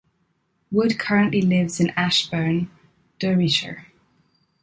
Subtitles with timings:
[0.71, 2.71] Wood currently lives in Ashbourne,
[3.19, 3.85] Derbyshire.